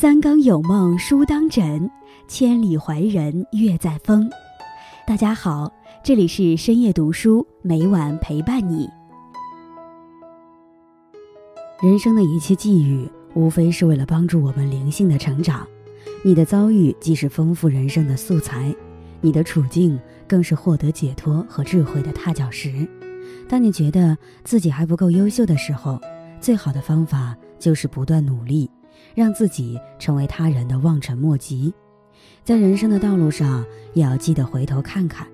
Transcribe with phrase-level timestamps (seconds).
[0.00, 1.90] 三更有梦书当枕，
[2.26, 4.30] 千里怀人月在风。
[5.06, 5.70] 大家好，
[6.02, 8.88] 这里是深夜读书，每晚陪伴你。
[11.82, 15.68] 人生的一切际遇，无非是为了帮助我们灵性的成长。
[16.22, 18.74] 你的遭遇既是丰富人生的素材，
[19.20, 22.88] 你的处境更是获得解脱和智慧的踏脚石。
[23.46, 26.00] 当你觉得自己还不够优秀的时候，
[26.40, 28.70] 最好的方法就是不断努力，
[29.14, 31.72] 让自己成为他人的望尘莫及。
[32.44, 35.26] 在人生的道路上，也要记得回头看看。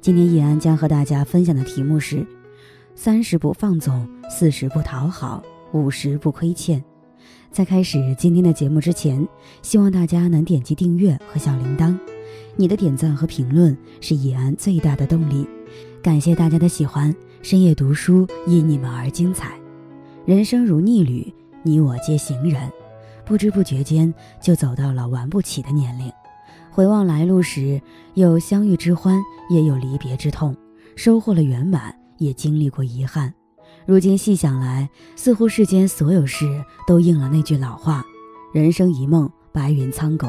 [0.00, 2.26] 今天易安将和大家分享的题目是：
[2.94, 6.82] 三十不放纵，四十不讨好，五十不亏欠。
[7.50, 9.26] 在开始今天的节目之前，
[9.62, 11.98] 希望大家能点击订阅和小铃铛。
[12.54, 15.46] 你的点赞和评论是易安最大的动力。
[16.02, 19.58] 感谢大家的喜欢，深夜读书因你们而精彩。
[20.24, 22.70] 人生如逆旅，你我皆行人，
[23.26, 26.10] 不知不觉间就走到了玩不起的年龄。
[26.70, 27.82] 回望来路时，
[28.14, 30.54] 有相遇之欢，也有离别之痛；
[30.94, 33.34] 收获了圆满，也经历过遗憾。
[33.84, 38.04] 如今细想来，似乎世间所有事都应了那句老话
[38.54, 40.28] ：“人生一梦，白云苍狗，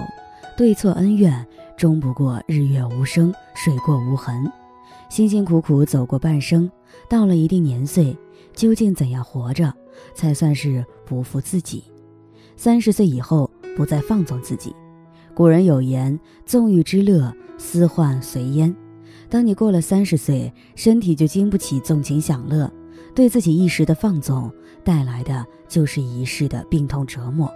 [0.58, 1.46] 对错恩怨，
[1.78, 4.52] 终不过日月无声，水过无痕。”
[5.10, 6.70] 辛辛苦苦走过半生，
[7.08, 8.18] 到了一定年岁，
[8.54, 9.72] 究竟怎样活着？
[10.14, 11.84] 才算是不负自己。
[12.58, 14.76] 三十岁以后，不再放纵自己。
[15.36, 18.76] 古人有言：“纵欲之乐，思患随焉。”
[19.30, 22.70] 当你过了三十岁，身体就经不起纵情享乐，
[23.14, 24.52] 对自己一时的放纵
[24.84, 27.52] 带来的就是一世的病痛折磨。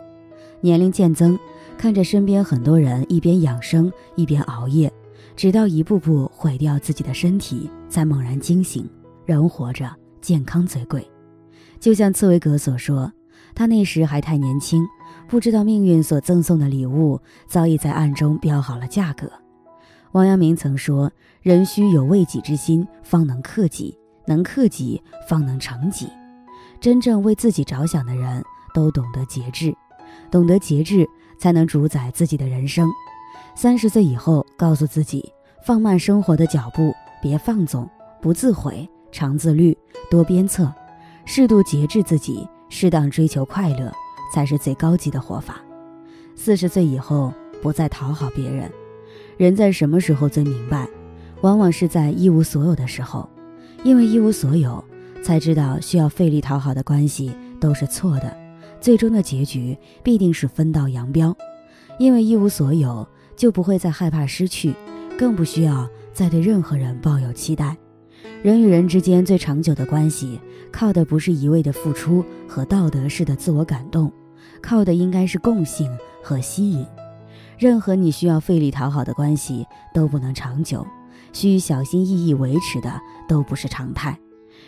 [0.60, 1.38] 年龄渐增，
[1.80, 4.94] 看着身边很多人一边养生一边熬夜，
[5.36, 8.88] 直到一步步毁掉自己的身体，才猛然惊醒：
[9.26, 9.90] 人活着，
[10.22, 11.04] 健康最贵。
[11.80, 13.12] 就像茨威格所说，
[13.54, 14.88] 他那时还太年轻，
[15.28, 19.32] 不知道命运所赠送的礼物早已在暗中标好了价格。
[20.14, 21.12] 王阳明曾说
[21.42, 26.10] ：“人须有为己之心，方能克己；能克己，方能成己。”
[26.82, 28.44] 真正为自己着想的人
[28.74, 29.74] 都懂得节制，
[30.32, 32.90] 懂得节制才能主宰自己的人生。
[33.56, 35.32] 三十岁以后，告诉自己
[35.64, 37.88] 放慢生活的脚步，别放纵，
[38.22, 39.78] 不自毁，常自律，
[40.10, 40.74] 多鞭策。
[41.24, 43.92] 适度节制自己，适当追求快乐，
[44.34, 45.62] 才是最高级的活法。
[46.36, 48.72] 四十岁以后，不再讨好别人。
[49.38, 50.88] 人在什么时候最明白？
[51.42, 53.30] 往往是在一无所有的时候。
[53.84, 54.84] 因为一无所有，
[55.22, 58.36] 才知道需要费力讨好的关系都是错的，
[58.80, 61.36] 最终的结局必定是分道扬镳。
[62.00, 63.06] 因为一无所有，
[63.36, 64.74] 就不会再害怕失去，
[65.18, 67.76] 更不需要再对任何人抱有期待。
[68.42, 70.40] 人与人之间最长久的关系，
[70.72, 74.12] 靠的不是一味的付出和道德式的自我感动，
[74.62, 75.90] 靠的应该是共性
[76.24, 76.86] 和吸引。
[77.58, 80.86] 任何你需要费力讨好的关系都不能长久，
[81.34, 84.18] 需小心翼翼维持的都不是常态。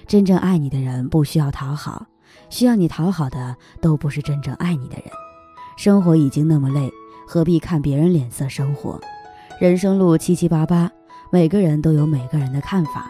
[0.06, 2.06] 真正爱你的人不需要讨好，
[2.50, 5.06] 需要你讨好的都不是真正爱你的人。
[5.78, 6.92] 生活已经那么累，
[7.26, 9.00] 何必看别人脸色生活？
[9.60, 10.92] 人生路七七八八，
[11.32, 13.10] 每个人都有每个人的看法。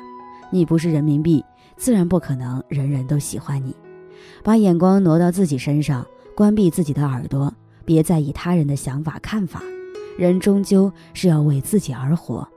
[0.52, 1.44] 你不是人民币，
[1.84, 3.76] 自然不可能人人都喜欢你。
[4.42, 9.62] 把眼光挪到自己身上，关闭自己的耳朵，别在意他人的想法看法。
[10.18, 12.48] 人终究是要为自己而活。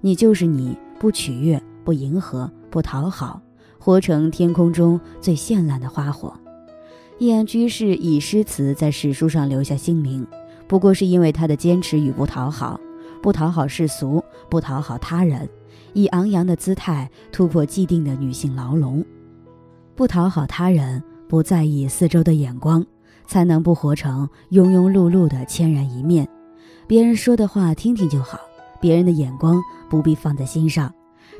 [0.00, 3.42] 你就是你，不取悦，不迎合，不讨好，
[3.78, 6.32] 活成天空中最绚烂的花火。
[7.18, 10.26] 易安居士以诗词在史书上留下姓名，
[10.66, 12.80] 不过是因为他的坚持与不讨好，
[13.20, 15.46] 不讨好世俗，不讨好他人。
[15.92, 19.04] 以昂扬的姿态突破既定的女性牢笼，
[19.94, 22.84] 不讨好他人，不在意四周的眼光，
[23.26, 26.28] 才能不活成庸庸碌碌的千人一面。
[26.86, 28.38] 别人说的话听听就好，
[28.80, 30.92] 别人的眼光不必放在心上。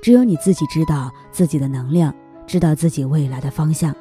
[0.02, 2.14] 只有你自己知道自己的能量，
[2.46, 3.94] 知道自己未来的方向。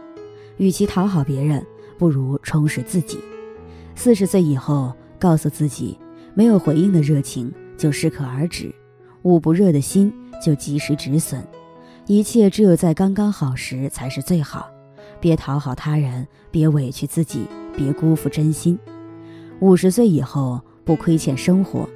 [0.58, 1.66] 与其讨好别人，
[1.98, 3.20] 不如充实自己。
[3.96, 5.98] 四十岁以后，告诉自己，
[6.34, 8.74] 没有回应的热情就适可而止，
[9.24, 10.12] 捂不热的心。
[10.42, 11.42] 就及时止损，
[12.08, 14.68] 一切只有在刚刚好时才是最好。
[15.20, 17.46] 别讨好他人，别委屈自己，
[17.78, 18.78] 别辜负真心。
[19.60, 21.88] 五十岁以后不亏欠生活。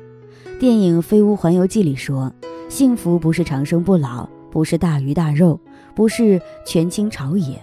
[0.60, 2.32] 电影《飞屋环游记》里说
[2.70, 5.60] ：“幸福不是长生不老，不是大鱼大肉，
[5.96, 7.60] 不是权倾朝野，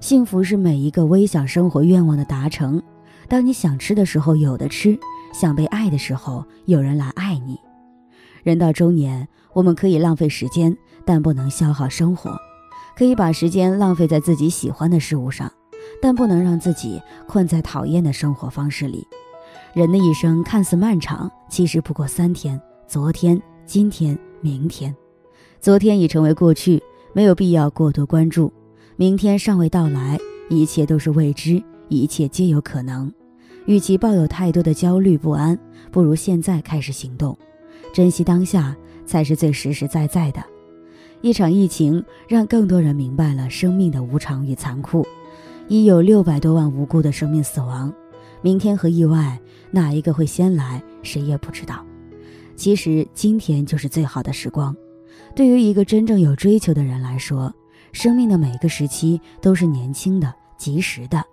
[0.00, 2.82] 幸福是每一个微小生活愿望的达成。
[3.28, 4.98] 当你想吃的时候有的吃，
[5.34, 7.58] 想被爱的时候有人来爱你。”
[8.44, 9.26] 人到中年。
[9.52, 12.32] 我们可以浪费时间，但不能消耗生活；
[12.96, 15.48] 可以把时间浪费在自己喜欢的事物上，
[16.02, 19.06] 但不能让自己困在讨厌的生活方式里。
[19.72, 24.92] 人的一生看似漫长，其实不过三天：昨天、今天、明天。
[25.60, 26.82] 昨天已成为过去，
[27.12, 28.52] 没有必要过多关注；
[28.96, 30.18] 明天尚未到来，
[30.50, 33.12] 一切都是未知，一切皆有可能。
[33.66, 35.56] 与其抱有太多的焦虑不安，
[35.92, 37.38] 不如现在开始行动，
[37.94, 38.76] 珍惜当下
[39.06, 40.42] 才是最实实在在的。
[41.20, 45.06] 一场疫情让更多人明白了生命的无常与残酷，
[45.68, 47.94] 已有六百多万无辜的生命死亡。
[48.42, 49.38] 明天和意外
[49.70, 51.86] 哪一个会先来，谁也不知道。
[52.56, 54.74] 其实今天就是最好的时光。
[55.36, 57.54] 对于一个真正有追求的人来说，
[57.92, 61.24] 生命的每个时期都是年轻的、及时的。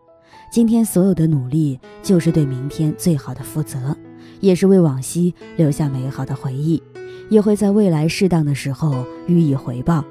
[0.52, 3.98] 今天所有的努力，就是对明天最好的负责，
[4.42, 6.82] 也是为往昔留下美好的回忆，
[7.30, 10.04] 也会在未来适当的时候予以回报。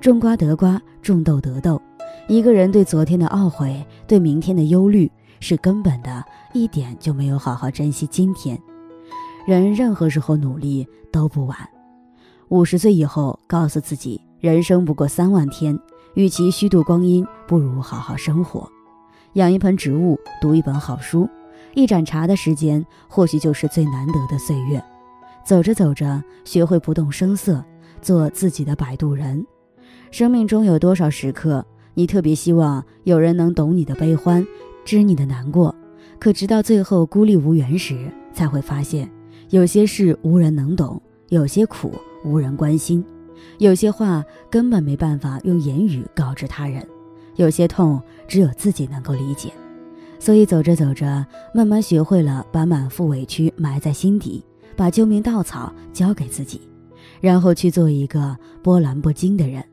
[0.00, 1.80] 种瓜得瓜，种豆得豆。
[2.28, 5.10] 一个人对昨天的懊悔，对明天的忧虑，
[5.40, 8.56] 是根本的，一点就没有好好珍惜今天。
[9.46, 11.56] 人任何时候努力都不晚。
[12.48, 15.76] 五十岁以后，告诉自己，人生不过三万天，
[16.14, 18.70] 与其虚度光阴，不如好好生活。
[19.34, 21.28] 养一盆植物，读一本好书，
[21.74, 24.82] 一盏茶的时间，或许就是最难得的岁月。
[25.44, 27.64] 走着走着，学会不动声色，
[28.02, 29.44] 做自己的摆渡人。
[30.10, 31.64] 生命中有多少时刻，
[31.94, 34.46] 你特别希望有人能懂你的悲欢，
[34.84, 35.74] 知你的难过？
[36.18, 39.10] 可直到最后孤立无援时，才会发现，
[39.48, 41.92] 有些事无人能懂，有些苦
[42.24, 43.04] 无人关心，
[43.58, 46.86] 有些话根本没办法用言语告知他人。
[47.36, 49.50] 有些痛只有自己能够理解，
[50.20, 54.44] 所以走着走着，慢慢学会了把满腹委屈埋在心底，
[54.76, 56.60] 把救命稻草交给自己，
[57.22, 59.64] 然后去做一个波澜不惊的人。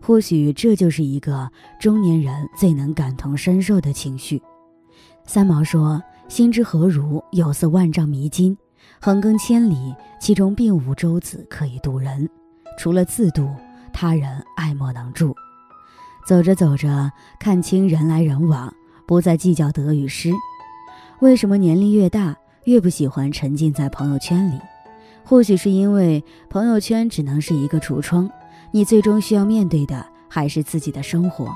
[0.00, 1.48] 或许这就是一个
[1.80, 4.42] 中年人最能感同身受的情绪。
[5.24, 8.56] 三毛说：“心之何如，有似万丈迷津，
[9.00, 12.28] 横亘千里，其中并无舟子可以渡人，
[12.76, 13.48] 除了自渡，
[13.92, 15.34] 他人爱莫能助。”
[16.26, 18.72] 走着走着，看清人来人往，
[19.06, 20.32] 不再计较得与失。
[21.20, 24.58] 为什么年龄越大，越不喜欢沉浸在朋友圈里？
[25.24, 28.30] 或许是因为朋友圈只能是一个橱窗，
[28.70, 31.52] 你最终需要面对的还是自己的生活。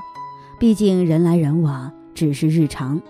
[0.59, 3.01] 毕竟人来人往只是日常。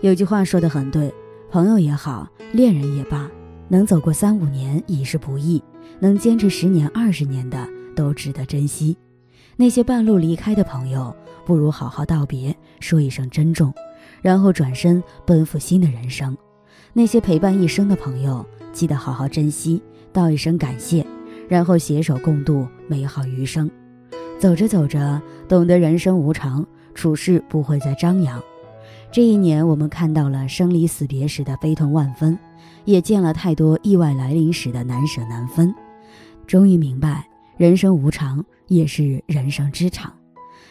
[0.00, 1.12] 有句话说得很对，
[1.50, 3.30] 朋友也好，恋人也罢，
[3.68, 5.62] 能走过三五年已是不易，
[5.98, 8.96] 能坚持十年二十年的都值得珍惜。
[9.60, 11.14] 那些半路离开的朋友，
[11.44, 13.70] 不如好好道别，说一声珍重，
[14.22, 16.34] 然后转身奔赴新的人生。
[16.94, 18.42] 那些陪伴一生的朋友，
[18.72, 19.82] 记得好好珍惜，
[20.14, 21.06] 道一声感谢，
[21.46, 23.70] 然后携手共度美好余生。
[24.38, 28.42] 走着走着，懂得人生无常，处事不会再张扬。
[29.12, 32.38] 这一年，我们看到了生离死别时的悲痛万分，
[32.86, 35.74] 也见了太多意外来临时的难舍难分。
[36.46, 37.28] 终于明白，
[37.58, 38.42] 人生无常。
[38.70, 40.14] 也是人生之长，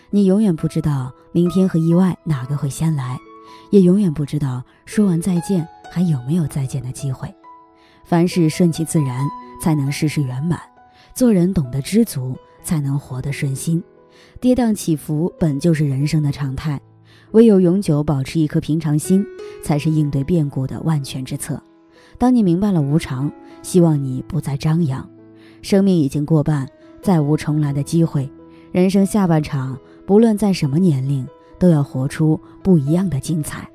[0.09, 3.19] 你永远不知道明天和意外哪个会先来，
[3.71, 7.29] 也永远不知道说完再见还有没有再见的机会。
[8.05, 9.27] 凡事顺其自然，
[9.61, 10.57] 才能事事圆满；
[11.13, 13.83] 做人懂得知足，才能活得顺心。
[14.39, 16.79] 跌宕起伏本就是人生的常态，
[17.31, 19.25] 唯有永久保持一颗平常心，
[19.61, 21.61] 才是应对变故的万全之策。
[22.17, 23.29] 当你明白了无常，
[23.61, 25.05] 希望你不再张扬。
[25.61, 26.65] 生命已经过半。
[27.01, 28.29] 再无重来的机会，
[28.71, 31.27] 人生下半场，不论在什么年龄，
[31.57, 33.67] 都要活出不一样的精彩。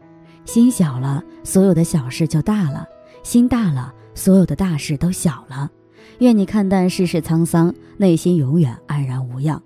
[0.44, 2.84] 心小了，所有的小事就大了；
[3.22, 5.70] 心大了，所有的大事都小了。
[6.18, 9.60] 愿你看淡世事沧桑，内心永远安然无恙。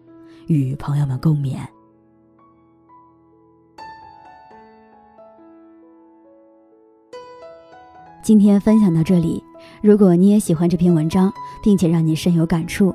[0.46, 1.58] 与朋友们共勉。
[8.22, 9.42] 今天分享到这里，
[9.82, 12.94] 如果你也喜欢这篇文章，并且让你深有感触。